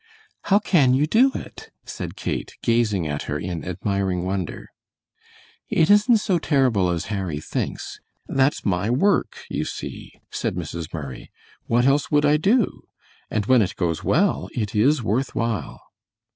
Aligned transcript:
"How 0.45 0.57
can 0.57 0.95
you 0.95 1.05
do 1.05 1.31
it?" 1.35 1.69
said 1.85 2.15
Kate, 2.15 2.57
gazing 2.63 3.05
at 3.05 3.25
her 3.29 3.37
in 3.37 3.63
admiring 3.63 4.23
wonder. 4.25 4.71
"It 5.69 5.91
isn't 5.91 6.17
so 6.17 6.39
terrible 6.39 6.89
as 6.89 7.05
Harry 7.13 7.39
thinks. 7.39 7.99
That's 8.27 8.65
my 8.65 8.89
work, 8.89 9.43
you 9.47 9.63
see," 9.63 10.13
said 10.31 10.55
Mrs. 10.55 10.91
Murray; 10.91 11.29
"what 11.67 11.85
else 11.85 12.09
would 12.09 12.25
I 12.25 12.37
do? 12.37 12.87
And 13.29 13.45
when 13.45 13.61
it 13.61 13.75
goes 13.75 14.03
well 14.03 14.49
it 14.55 14.73
is 14.73 15.03
worth 15.03 15.35
while." 15.35 15.79